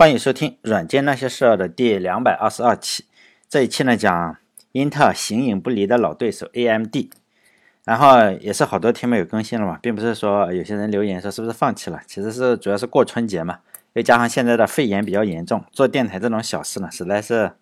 [0.00, 3.04] 欢迎收听《软件那些事儿》的第两百二十二期。
[3.50, 4.38] 这一期呢，讲
[4.72, 6.96] 英特尔形影不离的老对手 AMD。
[7.84, 13.58] 然后也是好多天没有更新了嘛，并不是说有些人留言说是不是放弃了，其实是主要是过春节嘛，
[13.92, 17.52] 又加上现在的肺炎比较严重，做电台这种小事呢，实在是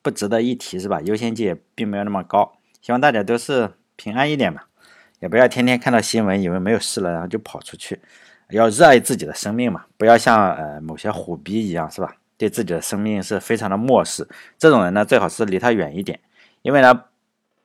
[0.00, 1.02] 不值得一提，是吧？
[1.02, 2.54] 优先级也并没有那么高。
[2.80, 4.62] 希望大家都是平安一点嘛，
[5.20, 8.00] 也不要天天看到新闻以为没有事了，然后就跑出去。
[8.50, 12.14] 要热爱自己的生命嘛，不要像呃某些虎逼一样，是吧？
[12.36, 14.26] 对自己的生命是非常的漠视。
[14.58, 16.18] 这种人呢，最好是离他远一点，
[16.62, 17.04] 因为呢，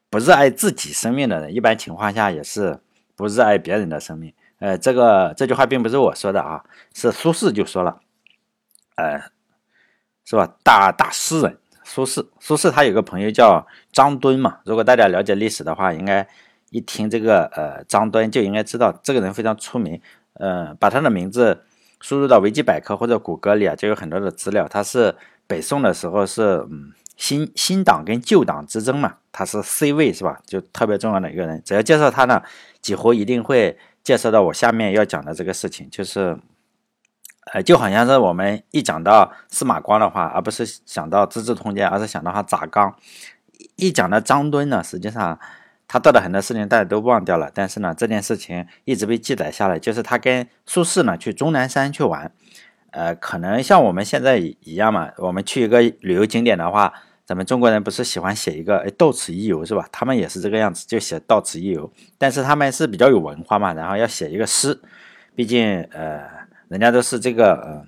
[0.09, 2.80] 不热爱自己生命的人，一般情况下也是
[3.16, 4.34] 不热爱别人的生命。
[4.59, 6.63] 呃，这个这句话并不是我说的啊，
[6.94, 8.00] 是苏轼就说了，
[8.95, 9.20] 呃，
[10.23, 10.55] 是吧？
[10.64, 14.59] 大大诗人苏轼，苏轼他有个朋友叫张敦嘛。
[14.66, 16.27] 如果大家了解历史的话，应该
[16.70, 20.00] 一听这个呃张敦就应该知道这个人非常出名。
[20.35, 21.63] 嗯，把他的名字
[21.99, 24.67] 输入到维基百科或者谷歌里啊，就有很多的资料。
[24.67, 25.15] 他是
[25.47, 30.39] 北宋的时候是嗯新新党跟旧党之争嘛，他是 C 位是吧？
[30.45, 31.61] 就特别重要的一个人。
[31.66, 32.41] 只要介绍他呢，
[32.81, 36.38] 几乎一定会介绍到我下面要讲的这个事情，就是
[37.52, 42.95] 呃，就好像是我们一讲到司马光的话，而不是想到《资治通鉴》，而是想到他砸缸。
[43.75, 45.38] 一讲到张敦呢，实际上。
[45.92, 49.80] 他做的很多事情大家都忘掉了，但是呢，这件事情一直被记载下来。
[49.80, 52.32] 就是他跟苏轼呢去终南山去玩，
[52.92, 55.10] 呃，可能像我们现在一样嘛。
[55.17, 56.94] 我们去一个旅游景点的话，
[57.26, 59.90] 咱们中国人不是喜欢写一个“哎，到此一游”是吧？
[59.92, 61.92] 他们也是这个样子，就写“到此一游”。
[62.20, 64.80] 但是他们是比较有文化嘛，然后要写一个诗，
[65.36, 66.22] 毕竟呃，
[66.67, 67.84] 人家都是这个呃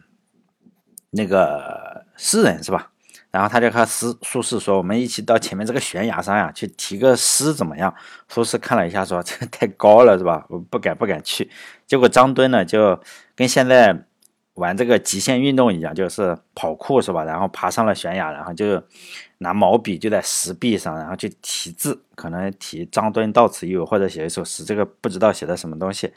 [1.11, 2.90] 那个诗人是吧？
[3.31, 7.93] 然后他就和苏苏轼说：“我们一起到前面这个悬崖上呀，去题个诗怎么样？”
[8.27, 10.45] 苏轼看了一下，说：“这太高了，是吧？
[10.49, 11.49] 我不敢，不敢去。”
[11.87, 12.99] 结果张敦呢，就
[13.33, 14.05] 跟现在
[14.55, 17.23] 玩这个极限运动一样，就是跑酷，是吧？
[17.23, 18.83] 然后爬上了悬崖，然后就
[19.37, 26.13] 拿毛笔就在石壁上，然后去题字，可能题“张敦到此一游”或者写一首诗，这个不知道写的什么东西，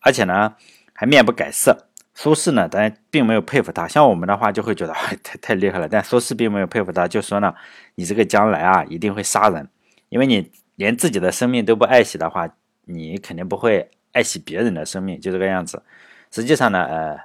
[0.00, 0.54] 而且呢，
[0.94, 1.86] 还面不改色。
[2.18, 3.86] 苏轼呢，当然并没有佩服他。
[3.86, 5.86] 像我们的话，就会觉得太太厉害了。
[5.86, 7.54] 但苏轼并没有佩服他，就说呢
[7.96, 9.68] ：“你这个将来啊，一定会杀人，
[10.08, 12.48] 因为你连自己的生命都不爱惜的话，
[12.86, 15.82] 你肯定不会爱惜别人的生命。”就这个样子。
[16.30, 17.20] 实际上呢，呃，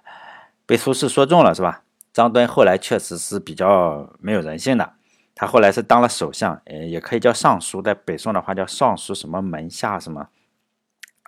[0.66, 1.84] 被苏轼说中了，是吧？
[2.12, 4.92] 张敦后来确实是比较没有人性的。
[5.34, 10.28] 他后来是当了首相，呃，也可以叫尚书，在北宋的话叫尚书什么门下什么，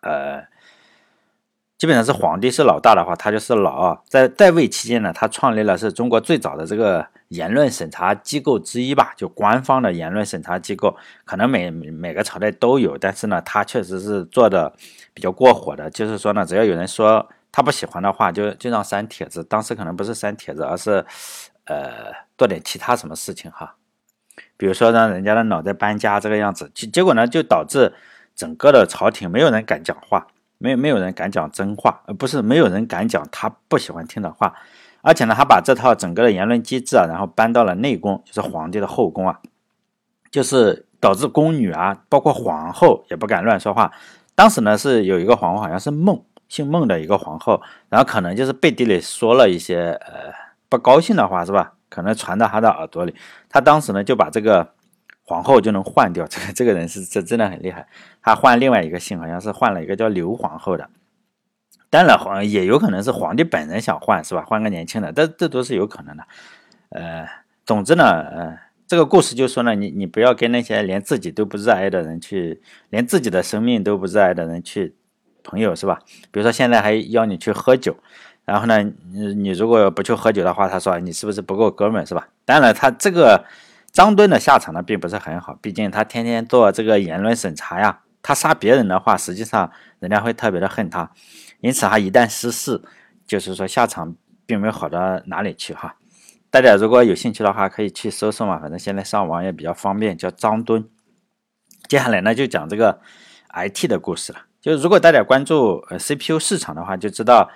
[0.01, 0.51] 呃。
[1.83, 3.99] 基本上是皇帝是老大的话，他就是老二。
[4.07, 10.95] 在在位期间呢，他创立了是中国最早的这个言论审查机构之一吧，就官方的言论审查机构。
[11.25, 14.71] 可能每每个朝代都有，但是呢，他确实是做的
[15.13, 15.89] 比较过火的。
[15.89, 19.44] 就是说呢，只要有人说他不喜欢的话，就就让删帖子。
[19.44, 21.05] 当时可能不是删帖子，而是
[21.65, 23.75] 呃做点其他什么事情哈，
[24.55, 26.71] 比如说让人家的脑袋搬家这个样子。
[26.73, 27.91] 结结果呢，就导致
[28.33, 30.27] 整个的朝廷没有人敢讲话。
[30.63, 34.56] 没没有人敢讲真话，而不是没有人敢讲他不喜欢听的话，
[35.01, 39.41] 而且呢，他把这套整个的言论机制啊，然后搬到了内宫，就是皇帝的后宫啊，
[40.31, 43.91] 就是导致宫女啊，包括皇后也不敢乱说话。
[44.35, 50.31] 当时呢，是有一个皇后，好像是孟，姓孟的一个皇后，然后可能就是背地里说了一些呃
[50.69, 51.74] 不高兴的话，是吧？
[51.90, 53.13] 可能传到他的耳朵里，
[53.50, 54.69] 他当时呢就把这个。
[55.25, 57.88] 皇后就能换掉 这这个人是这真的很厉害，
[58.22, 60.89] 他换另外一个姓，好像是换了一个叫刘皇后的。
[61.89, 64.44] 当然皇也有可能是皇帝本人想换，是吧？
[64.44, 66.23] 换个年轻的，这这都是有可能的。
[66.89, 67.25] 呃，
[67.66, 68.57] 总之呢，呃，
[68.88, 74.95] 这个故事就说呢，你你不要跟那些连自己都不热爱的人去，连自己的生命都不热爱的人去
[75.44, 76.00] 朋友，是吧？
[76.31, 77.95] 比如说现在还要你去喝酒，
[78.44, 82.28] 然后呢，你你如果不去喝酒的话，他说你是不是不够哥们，是吧？
[82.44, 83.45] 当然他这个。
[83.93, 87.99] 张敦的下场呢，并不是很好，毕竟他天天做这个言论审查呀。
[88.23, 91.11] 他杀别人的话，实际上人家会特别的恨他，
[91.59, 92.81] 因此他一旦失势，
[93.27, 94.15] 就是说下场
[94.45, 95.97] 并没有好到哪里去哈。
[96.50, 100.89] 大家如果有兴趣的话，可以去搜搜嘛，反正现在上网也比较方便，叫张敦。
[101.88, 103.00] 接下来呢，就讲这个
[103.53, 104.39] IT 的故事了。
[104.59, 107.51] 就如果大家关注呃 CPU 市场的话，就知道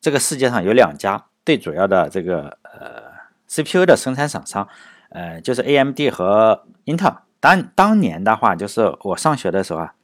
[0.00, 3.02] 这个世界上有两家最主要的这个呃
[3.46, 4.66] CPU 的生产厂商。
[5.10, 7.22] 呃，就是 A M D 和英特尔。
[7.38, 9.94] 当当年的话，就是我上学的时候啊，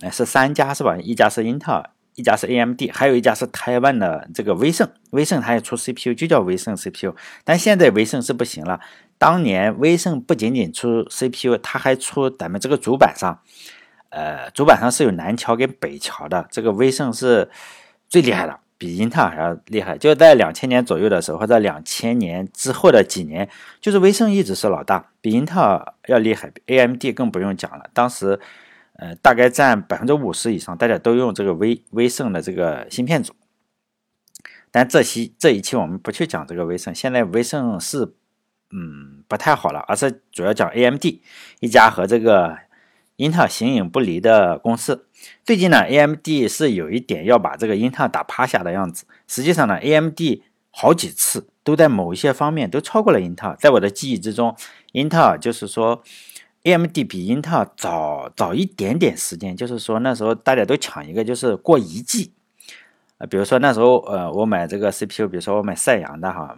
[0.00, 0.96] 呃，是三家是吧？
[0.96, 4.88] 一家是英特尔，一家是 A M D，还有一家是台湾的这个威盛。
[5.10, 7.14] 威盛它也出 C P U，就叫威盛 C P U。
[7.44, 8.80] 但现在威盛是不行了。
[9.18, 13.40] 当年威盛不仅仅出 C P U，它还出咱们这个主板上，
[14.10, 16.46] 呃，主板上是有南桥跟北桥的。
[16.50, 17.50] 这个威盛是
[18.08, 18.58] 最厉害的。
[18.78, 19.98] 比英特尔还要厉害。
[19.98, 23.48] 就在两千年左右的时候，或者两千年之后的几年，
[23.80, 26.52] 就是威盛一直是老大，比英特尔要厉害。
[26.66, 28.38] AMD 更不用讲了，当时
[28.94, 33.34] 呃大概占百分之五十以上，大家都用这个威威盛的这个芯片组。
[34.70, 38.14] 但这期这一期我们不去讲这个威盛，现在威盛是
[38.70, 41.04] 嗯不太好了，而是主要讲 AMD
[41.58, 42.56] 一家和这个
[43.16, 45.07] 英特尔形影不离的公司。
[45.44, 49.04] 最近呢，AMD 是有一点要把这个英特尔打趴下的样子。
[49.26, 50.20] 实际上呢，AMD
[50.70, 53.56] 好几次都在某一些方面都超过了英特尔。
[53.58, 54.54] 在我的记忆之中，
[54.92, 56.02] 英特尔就是说
[56.64, 62.32] AMD 比英特尔早早一点点时间，就是说那时候大家都抢一个，就是过一季。
[63.18, 66.56] 呃，比如说那时候，呃，我买这个 CPU，比如说我买赛扬的哈，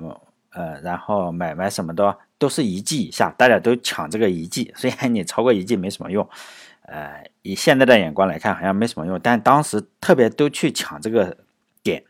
[0.52, 6.28] 呃，然后买买什么的都是一季以下，大家都抢这个一季虽然你超过一季没什么用，
[6.90, 11.36] 呃，以现在的眼光来看好像没什么用，但当时特别都去抢这个
[11.82, 12.02] 点，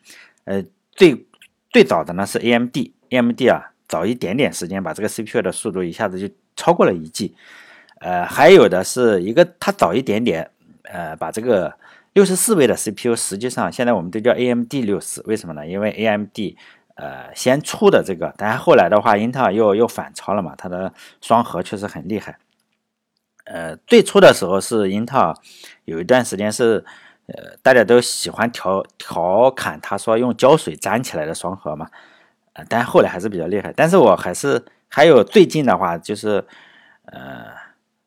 [0.44, 1.26] 呃，最
[1.70, 7.34] 最早的呢是 AMD，AMD 啊，早一点点时间把这个 CPU 的速度一下子就超过了一 G，
[8.00, 10.50] 呃，还有的是一个它早一点点，
[10.84, 11.74] 呃，把这个。
[12.12, 15.64] 六十四位的 CPU，实际上现在我们都叫 AMD 六十，为什么呢？
[15.64, 16.36] 因为 AMD
[16.96, 22.36] 呃先出的这个，但是后来的话，英特尔又又反超了嘛，它的双核确实很厉害。
[23.52, 25.34] 呃，最初的时候是英特尔
[25.84, 26.84] 有一段时间是
[27.26, 31.88] 呃大家都喜欢调调侃他说用胶水粘起来的双核嘛，
[32.52, 33.72] 呃，但后来还是比较厉害。
[33.76, 36.44] 但是我还是还有最近的话就是
[37.06, 37.46] 呃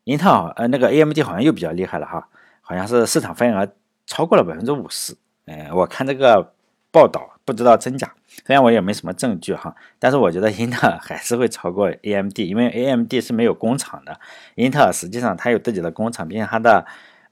[0.06, 2.28] 英特尔呃那个 AMD 好像又比较厉害了哈，
[2.62, 3.68] 好像是市场份额。
[4.06, 6.54] 超过了百分之五十，哎，我看这个
[6.92, 8.14] 报道不知道真假，
[8.46, 14.20] 虽然我也没什么证据哈，但是我觉得英特尔还是会超过 AMD，因为 AMD 是没有工厂的，
[14.56, 16.86] 英特尔实际上它有自己的工厂，并且它的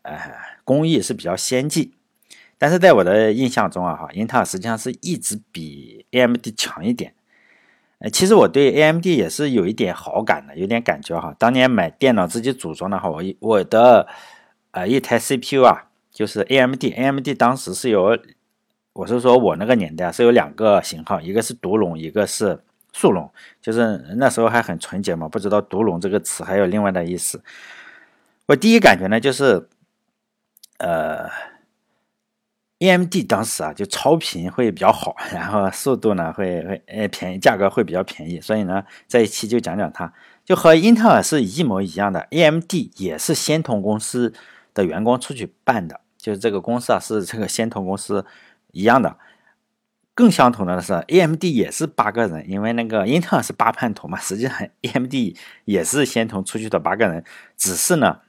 [0.03, 0.17] 呃
[0.63, 1.91] 工艺是比较先进。
[2.57, 7.13] 但是在我的印象中啊，哈，英特尔实际上是一直比 AMD 强一点。
[7.99, 11.35] 呃，其实我对 AMD 也是有一点好感的，有点感觉哈。
[11.37, 14.07] 当年买电脑自己组装的话，我我的
[14.71, 15.87] 呃一台 CPU 啊。
[16.13, 18.19] 就是 A M D，A M D 当时是有，
[18.93, 22.61] 我是说我那个年代是有两个型号，一个是独龙，一个是
[22.93, 27.41] 速龙，就是那时候还很纯洁嘛，不知道独龙这个词还有另外的意思。
[28.47, 29.69] 我第一感觉呢，就是
[30.79, 31.29] 呃
[32.79, 40.13] ，A M D 当时啊就超频会比较好，然后速度呢会会呃便宜，价格会比较便宜，所以呢这一期就讲讲它，
[40.43, 44.33] 就和英特尔是一模一样的，A M D 也是仙童公司。
[44.73, 48.25] 的员工出去办的，就是这个公司啊，是这个仙童公司
[48.71, 49.17] 一样的。
[50.13, 54.53] 更相同的是，AMD 也是八个人，因为那个英特尔是八叛徒嘛，实际上
[54.83, 55.13] AMD
[55.63, 57.23] 也是仙童出去的八个人，
[57.57, 58.19] 只是呢，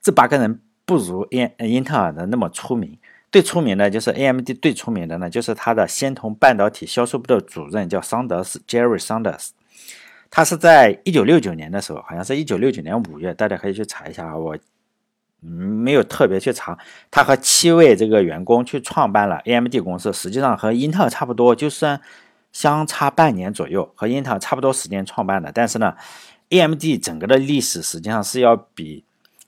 [0.00, 2.98] 这八个人不如英英特尔的那么出名。
[3.32, 9.48] 最出名的就是 AMD 最出名的呢，就是他的仙童半导体销售部的主任叫桑德斯 Jerry Sanders，
[10.30, 14.56] 他是在一九六九年的时候，好像是一九六九年五月，大家可以去查一下啊，我。
[15.42, 16.76] 嗯没有特别去查，
[17.10, 22.00] 他和七位这个员工去创办了 AMD 公司，实际上和英特尔差不多，就算
[22.52, 25.52] 相差半年左右，和英特尔差不多时间创办的。
[25.52, 25.94] 但是呢
[26.48, 29.04] ，AMD 整个的历史实际上是要比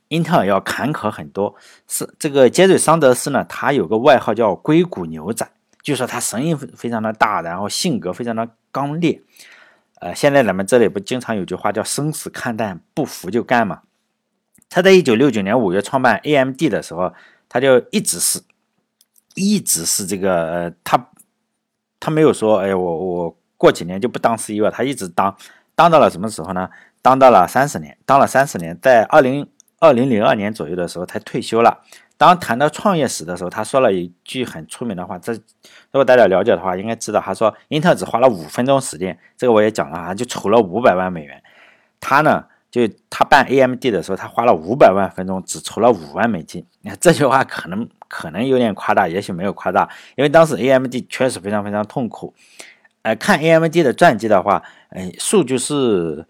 [0.08, 1.55] 英特尔要坎坷很多。
[1.88, 5.49] 是这个杰瑞桑德斯呢，他有个外号叫硅谷牛仔，
[5.82, 9.20] 据说他声音非常的大，然后性格非常的刚烈。
[10.00, 13.80] 呃，现在咱们这里不经常有句话叫生死看淡，不服就干嘛。
[14.70, 17.12] 他在一九六九年五月创办 AMD 的时候，
[17.48, 18.40] 他就一直是，
[19.34, 21.08] 一直是这个呃，他
[21.98, 25.34] 他没有说，哎，我我过几年就不当 CEO，了他一直当，
[25.75, 26.68] 当到了什么时候呢？
[27.00, 29.48] 当到了三十年，当了三十年，在二零
[29.78, 31.80] 二零零二年左右的时候才退休了。
[32.18, 35.40] 当谈到创业史的时候，他说了一句很出名的话，这如
[35.92, 41.42] 果大家了解的话，应该知道，他说英特尔只花了五分钟时间，这个我也讲了啊，就筹了五百万美元，
[42.00, 42.44] 他呢？
[42.70, 46.64] 就他办 AMD 的时候，他花了五百万分钟，只筹了五万美金。
[46.82, 52.34] 你看这句话可能可能有点夸大，也许没有夸大，因为当时 AMD 确实非常非常痛苦。
[53.02, 56.26] 呃，看 AMD 的传记的话，呃，数据是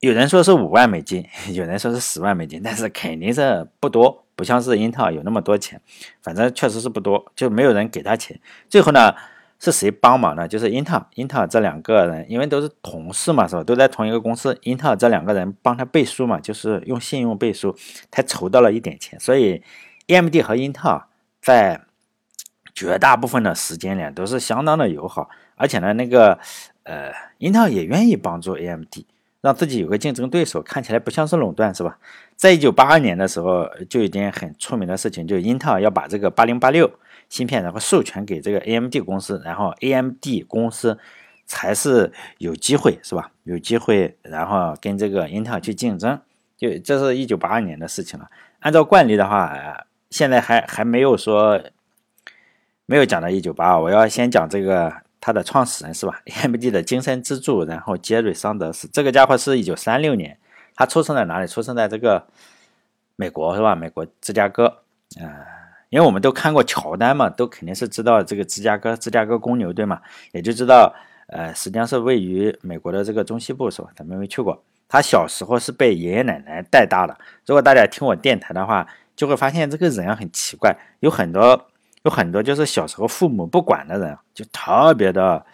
[0.00, 5.80] 有人说是五万美金， 有人说是十万美金，但是肯定是不多，不像是英特尔有那么多钱，
[6.22, 8.40] 反正确实是不多，就没有人给他钱。
[8.68, 9.14] 最后呢？
[9.60, 10.48] 是谁帮忙呢？
[10.48, 13.62] 就是英特尔，英特尔这两个人，因为都是同事嘛，是吧？
[13.62, 17.76] 都在同一个公司，英特尔这两个人帮他背书嘛，就是用信用背书，
[18.10, 19.20] 他筹到了一点钱。
[19.20, 19.62] 所以
[20.06, 21.04] ，AMD 和英特尔
[21.42, 21.82] 在
[22.74, 26.38] 绝大部分的时间里都是相当的友好，而且呢，那个
[26.84, 28.94] 呃，英特尔也愿意帮助 AMD，
[29.42, 31.98] 让自己有个竞争对手，看起来不像是垄断，是吧？
[32.34, 36.90] 在一九八二年的时候，就已经很出名的事情，就英特尔要把这个八零八六。
[37.30, 40.98] 芯片，然后授权给这个 AMD 公司，然后 AMD 公司
[41.46, 43.30] 才是有机会，是吧？
[43.44, 46.20] 有机会，然后跟这个英特尔去竞争。
[46.58, 48.28] 就这是一九八二年的事情了。
[48.58, 51.58] 按照惯例的话，现在还还没有说
[52.84, 60.36] 没有讲到一九八二，我要先讲这个它的创始人是吧？AMD 的精神支柱，然后杰瑞桑德斯这个家伙是一九三六年，
[60.74, 61.46] 他出生在哪里？
[61.46, 62.26] 出生在这个
[63.16, 63.74] 美国是吧？
[63.74, 64.82] 美国芝加哥，
[65.18, 65.59] 啊，
[65.90, 70.00] 因为我们都看过乔丹嘛，都肯定是知道这个芝加哥芝加哥公牛队嘛，
[70.32, 70.94] 也就知道，
[71.26, 73.90] 呃，实际上是位于美国的这个中西部是吧？
[73.94, 74.62] 咱们没去过。
[74.88, 77.16] 他小时候是被爷爷奶奶带大的。
[77.46, 81.68] 如果大家听我电台的话，就会发现这个人啊很奇怪，有很多
[82.02, 85.44] 有很多就是小时候父母不管的人，就特别的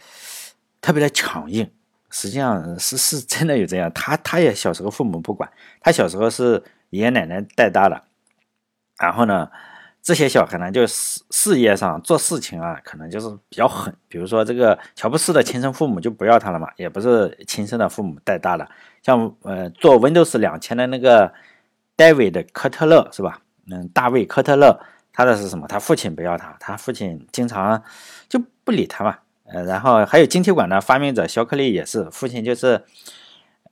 [0.80, 1.70] 特别的强硬。
[2.08, 3.92] 实际上是是真的有这样。
[3.92, 5.50] 他他也小时候父母不管，
[5.80, 8.02] 他小时候是爷爷奶奶带大的。
[8.98, 9.50] 然后呢，
[10.06, 13.92] 这些小孩呢，就事事业上做事情啊，可能就是比较狠。
[14.06, 18.68] 比如说这个乔布斯的亲生父母就不要他了嘛，也不是亲生的父母带大的。
[19.02, 21.32] 像呃做 Windows 两千的那个
[21.96, 23.40] David 科特勒是吧？
[23.68, 24.78] 嗯，大卫科特勒，
[25.12, 25.66] 他的是什么？
[25.66, 27.82] 他父亲不要他，他父亲经常
[28.28, 29.18] 就不理他嘛。
[29.46, 32.84] 呃，然后还有晶体管的发明者肖克利也是，父亲就是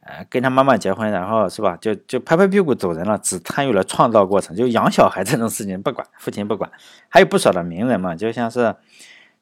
[0.04, 1.76] 呃跟他妈妈结婚，然后是吧？
[1.80, 6.70] 就就拍拍屁股走人了，只参与了创造过程，就养小孩这种事情不管，父亲不管。
[7.08, 8.74] 还有不少的名人嘛，就像是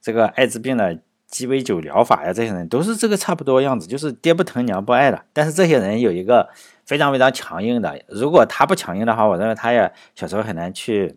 [0.00, 0.99] 这个艾滋病的。
[1.33, 5.19] 鸡尾酒疗法呀，这些人都是这个差不多样子，就是爹不疼娘不爱的。
[5.33, 6.47] 但是这些人有一个
[6.85, 11.16] 非常非常强硬的，如果他不强硬的话，我认为他也小时候很难去，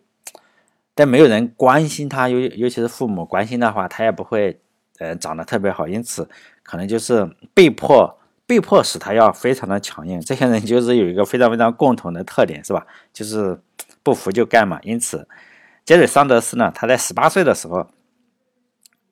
[0.93, 4.57] 但没有人关心他，尤尤其是父母关心的话，他也不会
[4.99, 5.85] 呃长得特别好。
[5.85, 6.29] 因此，
[6.63, 10.19] 可能就是被迫被迫使他要非常的强硬。
[10.21, 12.85] 这些人就是有一个非常非常共同的特点，是吧？
[13.13, 13.59] 就是
[14.03, 14.79] 不服就干嘛。
[14.83, 15.27] 因此，
[15.83, 17.87] 杰瑞桑德斯呢，他在十八岁的时候。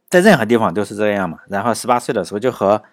[0.09, 2.83] 在任何地方都是这样嘛，然后十八岁的时候就和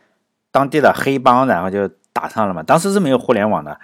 [0.50, 2.62] 当地的黑帮，然后就打上了嘛。
[2.62, 3.78] 当时是没有互联网的，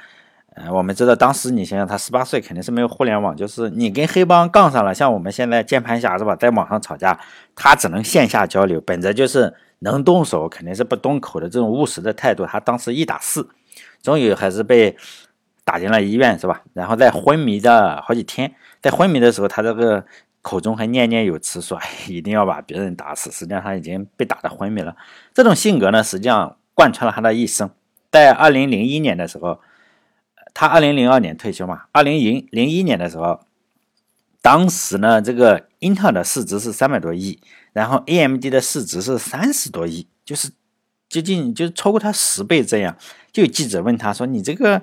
[0.54, 7.20] 呃，我们知道当时你想想，他十八岁肯定是没有互联网，就是你跟黑帮杠上了，像我们现在键盘侠是吧，在网上吵架，
[7.54, 13.48] 他只能线下交流，本着就是能动手肯定是不动口的这种务实的态度，他当时一打四，
[14.02, 14.96] 终于还是被
[15.64, 16.62] 打进了医院是吧？
[16.72, 20.04] 然后在昏迷的好几天，在昏迷的时候，他这个。
[20.42, 24.94] 口中还念念有词说：“哎，一定要把别人打死。”实际上他已经被打得昏迷了。
[25.34, 27.68] 这种性格呢，实际上贯穿了他的一生。
[28.12, 29.58] 在二零零一年的时候，
[30.54, 31.86] 他二零零二年退休嘛。
[31.90, 33.40] 二零零零一年的时候，
[34.46, 37.36] 当时呢，这个英特尔的市值是三百多亿，
[37.72, 40.48] 然后 AMD 的市值是三十多亿，就是
[41.08, 42.96] 接近就是超过他十倍这样。
[43.32, 44.80] 就有记者问他说：“你这个？”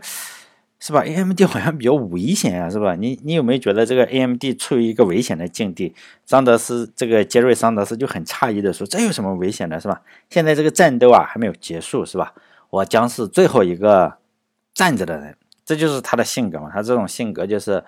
[0.82, 2.94] 是吧？A M D 好像比较危险呀，是吧？
[2.96, 5.96] 你你有没有觉得这个 A M D 处于一个危险的境地？
[6.26, 10.02] 桑德斯这个杰瑞桑德斯就很诧异的说：“这有什么危险的，是吧？
[10.30, 12.34] 现在这个战斗啊还没有结束，是吧？
[12.70, 14.18] 我将是最后一个
[14.74, 16.70] 站着的人。”这就是他的性格嘛。
[16.70, 17.82] 他这种性格就是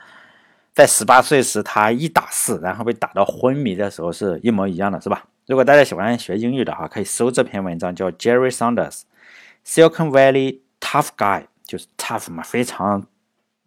[0.75, 5.25] 在十八岁时他一打四，然后被打到昏迷的时候是一模一样的，是吧？
[5.48, 11.46] 如果大家喜欢学英语的话，可以搜这篇文章，叫 Jerry Sanders，Silicon Valley Tough Guy。
[11.67, 13.08] 就是 tough 嘛，非常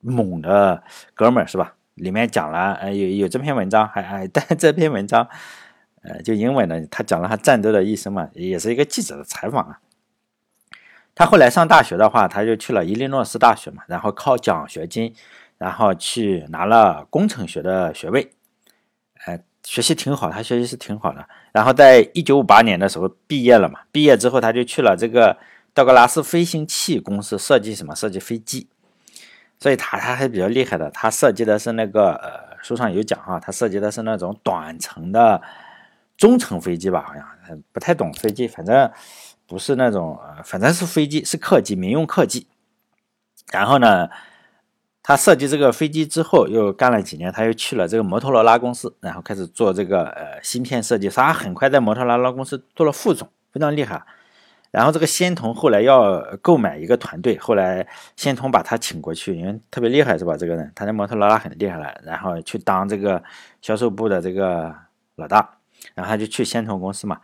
[0.00, 0.84] 猛的
[1.14, 1.74] 哥们儿是吧？
[1.94, 5.26] 里面讲了，呃，有有这篇文章，还还但这篇文章，
[6.02, 9.80] 呃，就英文的，他讲了他战斗的一生嘛，也是一个记者的采访啊。
[11.16, 15.12] 他后来上大学的话，他就去了伊利诺斯大学嘛，然后靠奖学金，
[15.58, 18.30] 然后去拿了工程学的学位，
[19.26, 21.28] 呃，学习挺好，他学习是挺好的。
[21.52, 25.36] 然后在一九五八年的时候毕业了嘛，毕业之后他就去了这个。
[25.74, 27.94] 道格拉斯飞行器公司设计什么？
[27.94, 28.66] 设计飞机，
[29.60, 30.90] 所以他他还比较厉害的。
[30.90, 35.40] 他设计的是那个呃，书上有讲哈，他设计的是那种短程的
[36.16, 37.04] 中程飞机吧？
[37.06, 38.90] 好像不太懂飞机，反正
[39.46, 42.48] 不是那种呃，反正是飞机，是客机，民用客机。
[43.52, 44.08] 然后呢，
[45.08, 51.08] 他设计这个飞机之后，又干了几年，他又去了这个摩托罗拉公司，然后开始做这个呃芯片设计。
[51.08, 54.04] 他很快在摩托罗拉公司做了副总，非常厉害。
[54.70, 60.36] 然后这个仙童后来要购买一个团队，后来仙童把他请过去，因为特别厉害是吧？
[60.36, 63.24] 这个人他在摩托罗拉很厉害了，然后去当这个
[63.62, 64.74] 销售部的这个
[65.16, 65.56] 老大，
[65.94, 67.18] 然后他就去仙童公司嘛。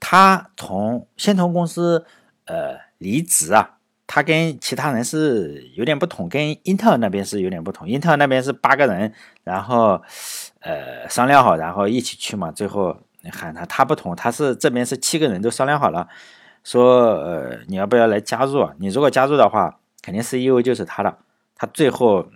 [0.00, 2.04] 他从仙童公司
[2.46, 3.77] 呃离职啊，
[4.10, 7.86] 他跟其他人是有点不同，跟英特尔那边是有点不同。
[7.86, 9.12] 英特尔那边是八个人，
[9.44, 10.02] 然后
[10.60, 12.50] 呃商量好，然后一起去嘛。
[12.50, 12.96] 最后
[13.30, 16.08] 喊他，他不同，他是这边是七个人都商量好了。
[16.64, 18.74] 说呃，你要不要来加入啊？
[18.78, 21.18] 你如果加入的话，肯定 CEO 就是他的。
[21.54, 22.26] 他最后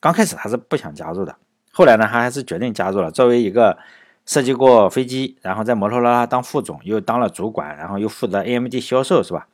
[0.00, 1.36] 刚开始他是不想加入的，
[1.72, 3.12] 后来呢，他还是决定加入了。
[3.12, 3.78] 作为一个
[4.26, 9.46] 设计过飞机，然后在摩托罗拉当副总，又当了主管，然后又负责 AMD 销售，是吧？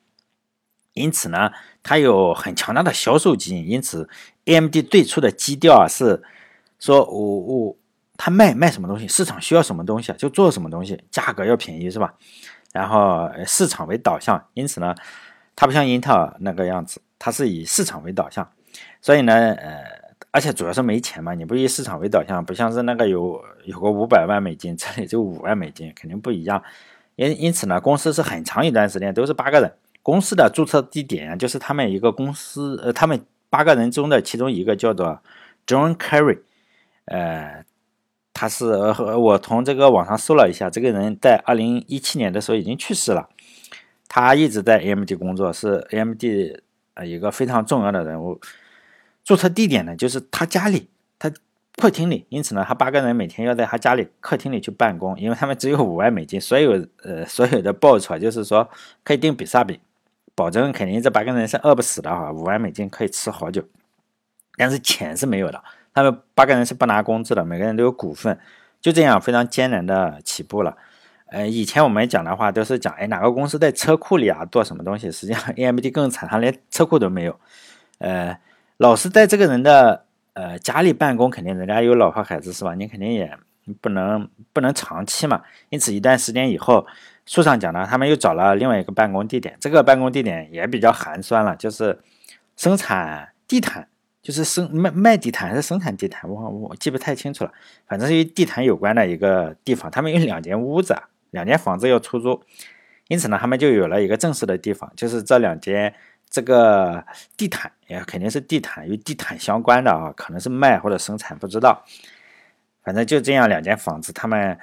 [1.01, 1.51] 因此呢，
[1.83, 3.69] 它有很强大的销售基因。
[3.69, 4.09] 因此
[4.45, 6.23] ，AMD 最初的基调啊是
[6.79, 7.77] 说，我我
[8.17, 12.15] 他卖卖什么东西，市场需要什么东西就做什么东西，价格要便宜，是吧？
[12.73, 14.47] 然后市场为导向。
[14.55, 14.95] 因此呢，
[15.57, 18.49] 它不像英特尔那个样子，它是以市场为导向。
[19.01, 20.01] 所以呢，呃。
[20.33, 26.63] 而且主要是没钱嘛，你不以市场为导向，不像是那个有有个五百万美金，这里就五万美金，肯定不一样。
[27.17, 29.73] 因因此呢，公司是很长一段时间都是八个人。
[30.03, 35.23] 公司的注册地点就是他们一个公司，呃，他们八个人中的其中一个叫做
[35.67, 36.39] John Kerry，
[37.05, 37.65] 呃，
[38.33, 43.29] 他是呃我从这个网上搜了一下，这个人在二零一七年的时候已经去世了。
[44.13, 46.25] 他一直在 AMD 工作，是 AMD
[46.95, 48.41] 呃一个非常重要的人物。
[49.23, 51.31] 注册地点呢，就是他家里，他
[51.77, 52.27] 客厅里。
[52.29, 58.69] 因此呢，他八个人每天要在他家里客厅里去办公，因为他们只有五万美金，所有呃所有的报酬就是说
[59.05, 59.79] 可以订比萨饼，
[60.35, 63.65] 保证肯定这八个人是饿不死的哈，五万美金可以吃好久。
[64.57, 65.63] 但是钱是没有的，
[65.95, 68.39] 他们八个人是不拿工资的，每个人都有股份，
[68.81, 70.77] 就这样非常艰难的起步了。
[71.27, 75.11] 呃，以前我们讲的话都是讲，哎，哪个公司在车库里啊做什么东西？
[75.11, 77.39] 实际上 AMD 更惨，他连车库都没有，
[77.99, 78.39] 呃。
[78.81, 82.75] 老是在这个人的呃家里办公，肯定人家有老婆孩子是吧？
[82.75, 83.37] 你肯定也
[83.83, 85.43] 不能不能长期嘛。
[85.69, 86.87] 因此一段时间以后，
[87.31, 89.57] 书上讲呢，他们又找了另外一个办公地点。
[89.61, 91.97] 这个办公地点也比较寒酸了，就是
[92.57, 93.87] 生产地毯，
[94.21, 97.53] 就是生卖卖地毯还是生产地毯，我我记不太清楚了。
[97.87, 99.89] 反正是与地毯有关的一个地方。
[99.89, 102.43] 他们有两间屋子，两间房子要出租，
[103.07, 105.95] 因此呢，他们就有了一个正式的地方，就是这两间。
[106.29, 107.05] 这个
[107.37, 111.85] 地毯也肯定是地毯与地毯相关的啊，可能是卖或者生产，不知道。
[112.83, 114.59] 反正就这样两间房子，他们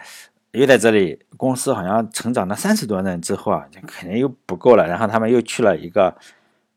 [0.58, 1.20] 又在这里。
[1.38, 4.88] 公司好像成长到三十多人之后啊，就肯定又不够了。
[4.88, 6.18] 然后他们又去了一个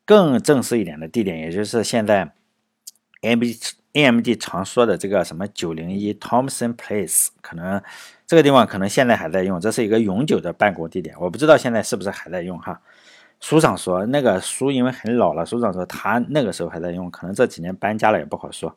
[0.04, 2.30] 更正式一点的地点，也就是现在
[3.22, 3.56] A M D
[3.94, 7.80] A M D 常说的这个什么九零一 Thompson Place，可能
[8.26, 11.16] 这个地方可能现在还在用，这是一个永久的办公地点。
[11.18, 12.82] 我不知道现在是不是还在用哈。
[13.40, 18.76] 书上说那个书因为很老了，书上说他那个时候还在用，可能这几年搬家了也不好说。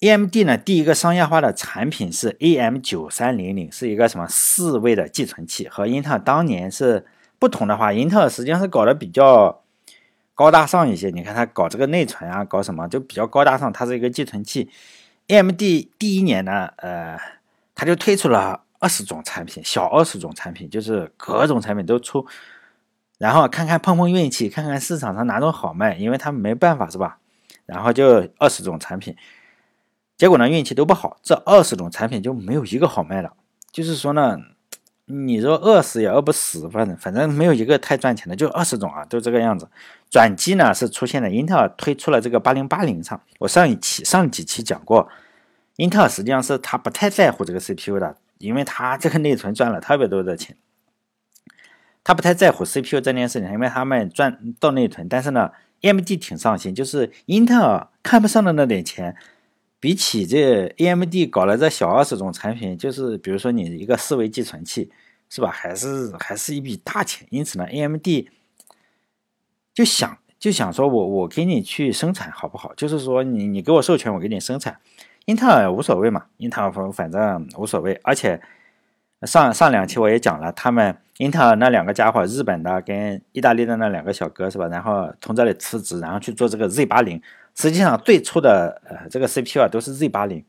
[0.00, 7.04] AMD 呢，第一个商业化的产品是 AM 九三零零，是一个什么四位的寄存器，和英特尔当年是
[7.40, 9.64] 不同的话，英特尔实际上是搞得比较
[10.34, 11.10] 高大上一些。
[11.10, 14.70] 你看他搞这个内存啊，搞什么就比较高大上，它是一个寄存器。
[15.26, 15.58] AMD
[15.98, 17.18] 第一年呢，呃，
[17.74, 22.24] 它就推出了二十种产品，小二十种产品，就是各种产品都出。
[23.18, 27.18] 然后看看碰碰运气，看看市场上哪种好卖，因为他们没办法是吧？
[27.66, 29.16] 然后就二十种产品，
[30.18, 33.32] 结果呢运气都不好，这二十种产品就没有一个好卖的。
[33.70, 34.36] 就是说呢，
[35.06, 39.68] 你说饿死也饿不死，反正反正没有一个太赚钱的，就二十种啊，都这个样子。
[40.10, 45.08] 转机呢是出现在英特尔推出了这个八零八零上，我上一期上几期讲过，
[45.76, 50.56] 英特尔实际上是他不太在乎这个 CPU 的，因为他这个内存赚了特别多的钱。
[52.02, 55.06] 他不太在乎 CPU 这件事情，因为他们赚到内存。
[55.08, 55.52] 但是呢
[55.82, 59.14] ，AMD 挺上心，就是英特尔看不上的那点钱，
[59.80, 64.90] 比起这 AMD 搞了这小二十种产品，就是比如说你一个四维寄存器，
[65.30, 65.50] 是吧？
[65.50, 67.26] 还是还是一笔大钱。
[67.30, 68.06] 因此呢，AMD
[69.72, 72.74] 就想就想说我我给你去生产好不好？
[72.74, 74.80] 就是说你你给我授权，我给你生产。
[75.26, 78.00] 英特尔无所谓嘛，英特尔反正无所谓。
[78.02, 78.40] 而且
[79.22, 80.96] 上上两期我也讲了，他们。
[81.18, 84.68] 英特尔那两个家伙，日本的跟意大利的那两个小哥是吧？
[84.68, 87.20] 然后从这里辞职，然后去做这个 Z 八零。
[87.60, 90.44] 实际上最初的呃这个 CPU 啊都是 Z 八零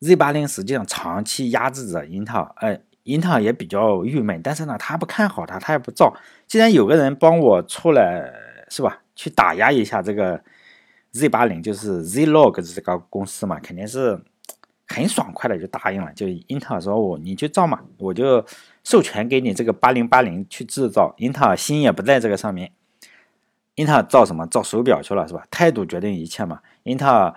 [0.00, 6.14] ，Z 八零实际上长期压制着英特尔，呃，英特尔也比较郁闷，但是呢他不看好它，他也不造。
[6.46, 8.32] 既然有个人帮我出来
[8.70, 10.42] 是吧，去打压一下这个
[11.12, 14.18] Z 八零，就是 Zlog 这个公司嘛，肯定是
[14.86, 16.10] 很爽快的就答应了。
[16.14, 18.42] 就英特尔说我你就造嘛，我就。
[18.84, 22.72] 授权给你这个八零八零去制造，英特尔心也不在这个上面。
[23.78, 24.44] 英特尔造什么？
[24.48, 25.46] 造手表去了是吧？
[25.52, 26.58] 态度决定一切嘛。
[26.82, 27.32] 英特尔，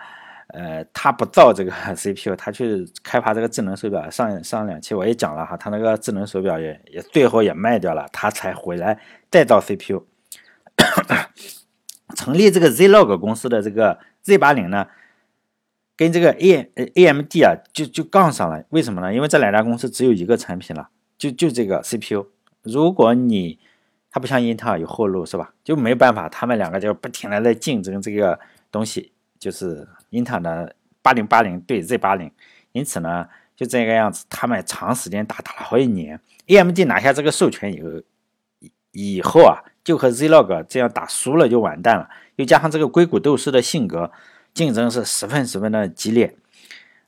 [0.47, 4.09] 呃，他不造这个 CPU，他去开发这个智能手表。
[4.09, 8.99] 上上两期我也讲了哈，他那个智能手表也也最后也卖掉了，他才回来
[9.29, 10.03] 再造 CPU。
[12.17, 14.87] 成立这个 Zlog 公司的这个 Z 八零呢，
[15.95, 18.65] 跟这个 A AMD 啊就就杠上了。
[18.69, 19.13] 为什么呢？
[19.13, 20.89] 因为这两家公司只有一个产品了。
[21.19, 22.25] 就就这个 CPU，
[22.63, 23.59] 如果你
[24.11, 25.53] 它不像英特尔有后路是吧？
[25.63, 28.37] 就没办法，他们两个就不停的在竞争这个
[28.69, 32.29] 东西，就是英特尔的八零八零对 Z 八零，
[32.73, 36.19] 因此呢，就这个样子，他们长时间打打了好几年。
[36.47, 38.01] AMD 拿下这个授权以后，
[38.91, 42.09] 以后啊，就和 Zlog 这样打输了就完蛋了。
[42.35, 44.11] 又加上这个硅谷斗士的性格，
[44.53, 46.35] 竞争是十分十分的激烈。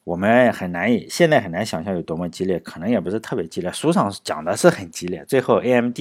[0.05, 3.71] 我们很难以现在很难想象有多么激烈，可能也不是特别激烈。
[3.71, 5.25] 书上讲的是很激烈。
[5.25, 5.97] 最后 AMD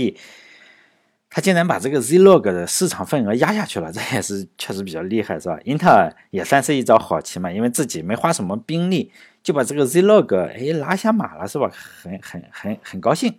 [1.34, 5.58] 他竟然把这个 Zlog 的市场份额压下去了，这也是确实比较厉害，是吧？
[5.64, 9.10] 英特尔也算是一招好棋嘛，因为自己没花什么兵力
[9.42, 11.70] 就把这个 Zlog 哎拉下马了，是吧？
[11.72, 13.34] 很很很很高兴。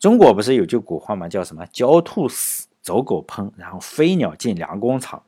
[0.00, 5.22] 中国不是有句古话嘛，叫什么“狡兔死，走狗烹”，然后飞鸟尽良弓藏。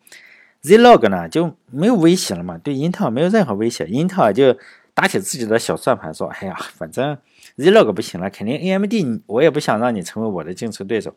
[0.63, 4.57] Zlog 呢就没有威胁了嘛，对英特尔没有任何威胁，英特尔就
[4.95, 7.19] 打起自己的小算盘，说：“哎呀，反正
[7.59, 11.15] Zlog 不行了，肯定 AMD 我也不想让你成为我的竞争对手。”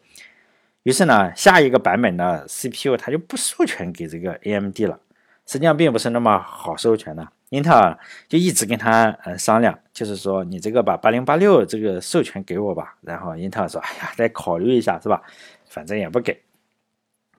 [0.83, 4.99] 于是呢，下一个版本的 CPU 它就不授权给这个 AMD 了。
[5.45, 12.95] 实际上并不是那么好授权的，英特尔就一直跟他呃商量，就是说你这个把八零八六这个授权给我吧。
[13.01, 15.21] 然后英特尔说：“哎呀，再考虑一下，是吧？
[15.67, 16.41] 反正也不给。”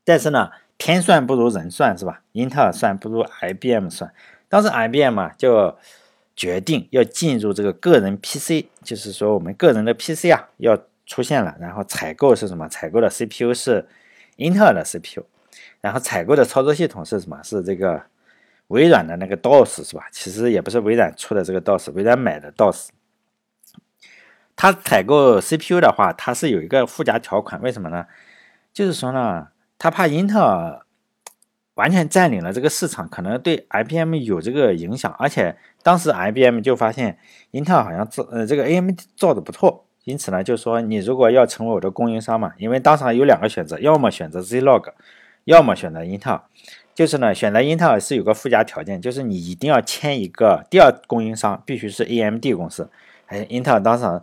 [0.05, 2.21] 但是呢，天算不如人算，是吧？
[2.33, 4.13] 英特尔算不如 IBM 算。
[4.51, 5.75] 当时 IBM 啊就
[6.37, 10.79] 决定要进入这个个人 PC，就是说我们个人的 PC 啊要。
[11.07, 12.69] 出现了，然后采购是什么？
[12.69, 13.87] 采购的 CPU 是
[14.37, 15.25] 英特尔的 CPU，
[15.81, 17.43] 然后采购的操作系统是什么？
[17.43, 18.03] 是这个
[18.69, 20.07] 微软的那个 DOS 是吧？
[20.11, 22.89] 其实也不是微软出的这个 DOS，微软买的 DOS。
[24.57, 28.07] 它采购 CPU 的话，它是有一个附加条款，为什么呢？
[28.73, 30.87] 就是说呢，他怕英特尔
[31.75, 35.13] 完全占领了这个市场，可能对 IBM 有这个影响。
[35.19, 37.19] 而且当时 IBM 就发现
[37.51, 39.87] 英特尔好像造呃这个 AMD 造的不错。
[40.05, 44.93] 因此呢，就说，你如果要成为我的供应商嘛，因为当场有两个选择，要么选择 Zlog，
[45.45, 46.43] 要么选择英特尔。
[46.95, 52.89] 就是呢，选择英特尔是有个附加条件，就是你一定要签一个第二供应商，必须是 AMD 公司。
[53.27, 54.23] 哎，英特尔当时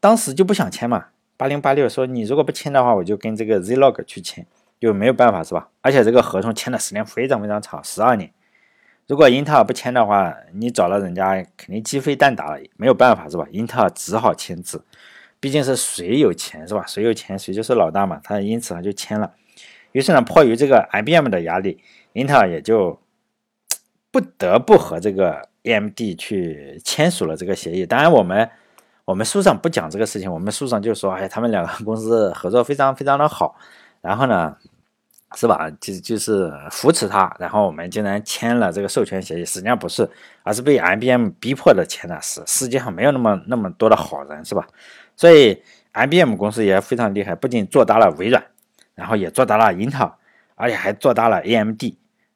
[0.00, 4.44] 当时就不想签嘛，八零八六说你如果不签的话，我就跟这个 Zlog 去签，
[4.80, 5.68] 就没有办法是吧？
[5.80, 8.30] 而且这个合同签的时间非常非常长，十二年。
[9.06, 13.46] 如果英特尔不签的话，你找了人家肯定鸡飞蛋打了，没有办法是吧？
[13.50, 14.84] 英特尔只好签字。
[15.40, 16.84] 毕竟是谁有钱是吧？
[16.86, 18.20] 谁有钱谁就是老大嘛。
[18.22, 19.32] 他因此他就签了。
[19.92, 23.00] 于是呢，迫于这个 IBM 的压力，英特尔也就
[24.12, 27.84] 不得不和这个 AMD 去签署了这个协议。
[27.84, 28.48] 当然，我们
[29.04, 33.56] 我们书上不讲这个事情，我们书上就说，哎，他们两个公司合作非常非常的好。
[34.00, 34.56] 然后呢，
[35.34, 35.68] 是吧？
[35.80, 37.34] 就就是扶持他。
[37.40, 40.08] 然后我们竟然签了这个授权协议，实际上不是，
[40.44, 42.20] 而是被 IBM 逼迫的签的。
[42.22, 44.68] 是世界上没有那么那么多的好人，是吧？
[45.20, 48.42] 所以，IBM 公司也非常厉害，不仅做大了微软，
[48.94, 50.12] 然后也做大了英特尔，
[50.54, 51.82] 而且还做大了 AMD。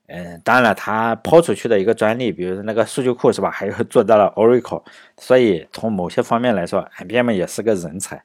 [0.08, 4.82] 嗯，当然了，它抛出去的一个专利，比如说那个数据库是吧， 还有做到了 Oracle。
[5.16, 8.22] 所以从某些方面来说，IBM 也是个人才。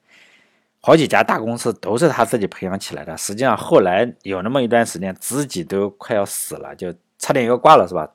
[0.82, 3.16] 好几家大公司都是他自己培养起来的。
[3.16, 8.12] 实际上后来有那么一段时间，自己都快要死了，就差点要挂了是吧？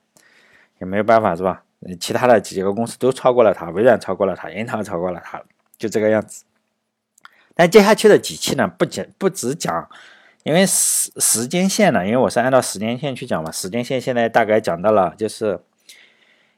[0.78, 1.62] 也没有办法是吧？
[1.98, 5.42] 其他的几个公司都超过了它，微软超过了它，英特尔超过了它。
[5.76, 6.44] 就这个样子，
[7.54, 9.88] 但接下去的几期呢，不讲不只讲，
[10.42, 15.60] 因为时时间线呢，因为我是按照时间线去讲嘛，时间线现在大概讲到了就是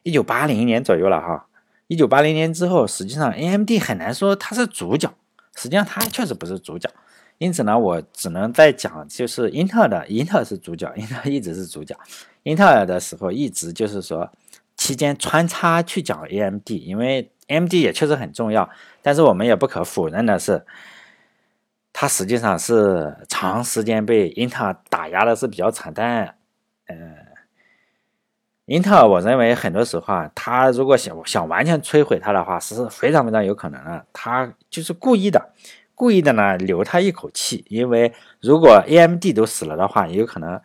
[0.02, 1.46] 一九八零年左右了哈。
[1.88, 5.12] 一九八零年之后，实际上 AMD 很难说它是主角，
[5.54, 6.90] 实际上它确实不是主角，
[7.38, 11.96] 因此呢，我只能再讲就是英特尔的，英特尔是主角，英特尔一直是主角，
[12.42, 14.30] 英特尔的时候一直就是说
[14.76, 17.30] 期间穿插去讲 AMD，因为。
[17.48, 18.68] AMD 也确实很重要，
[19.02, 20.64] 但是我们也不可否认的是，
[21.92, 25.92] 它实际上是长时间被英特尔打压的是比较惨。
[25.94, 26.36] 但，
[26.88, 27.14] 嗯，
[28.66, 34.04] 英特尔我认为很多时候啊，他如果想想完全摧毁它的话，是非常非常有可能的。
[34.12, 35.52] 他就是故意的，
[35.94, 40.60] 故意的呢留他一口气，因为如果 AMD 都死了的话，也有可能，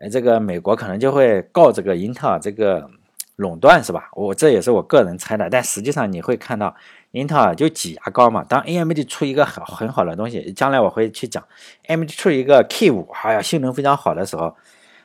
[0.00, 2.90] 呃，这个美国可能就会告这个英特尔这个。
[3.36, 4.10] 垄断是吧？
[4.12, 6.74] 我这也是我个人猜的，但实际上你会看到，
[7.12, 8.44] 英特尔就挤牙膏嘛。
[8.44, 11.42] 当 AMD 出一个很很好的东西，将来我会去讲
[11.88, 14.54] ，AMD 出一个 K 五，哎呀，性能非常好的时候，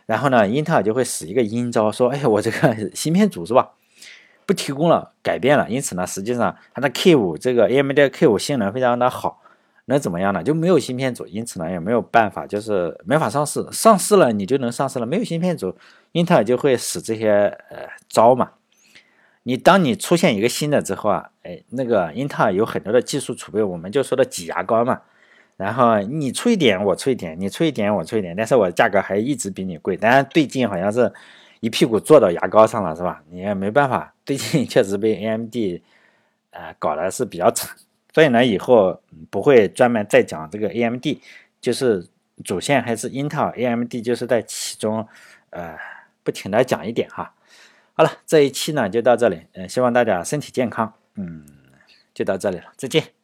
[0.05, 3.71] 然后呢，英特尔就会使一个阴招，说，哎，我这个 芯片组是吧，
[4.45, 5.69] 不提供了，改变了。
[5.69, 9.41] 因此呢，实际上它的 K 五这个 AMD K 五性能非常的好，
[9.85, 10.43] 那怎么样呢？
[10.43, 13.65] 就没有芯片组，因此呢也没有办法，就是没法上市。
[13.71, 15.75] 上市了你就能上市了，没有芯片组。
[16.17, 18.53] 英特尔就会使这些呃招嘛，
[19.43, 25.01] 你当你出现一个新的之后啊，哎，那个英特尔有很多的技术储备，我们就说的挤牙膏嘛。
[25.57, 29.95] 然后你出一点，我出一点，你出一点，我出一点，但是我价格还一直比你贵。
[29.95, 31.13] 当然最近好像是
[31.59, 33.21] 一屁股坐到牙膏上了，是吧？
[33.29, 35.55] 你也没办法，最近 确实被 AMD
[36.49, 37.77] 呃，搞的是比较惨，
[38.11, 38.99] 所以呢，以后
[39.29, 41.05] 不会专门再讲这个 AMD，
[41.61, 42.07] 就是
[42.43, 45.07] 主线还是英特尔，AMD 就是在其中，
[45.51, 45.75] 呃，
[46.27, 47.33] 不停的讲一点哈。
[47.93, 51.45] 好了，这一期呢就到这里，嗯，希望大家身体健康，嗯，
[52.13, 53.16] 就到这里了，再见。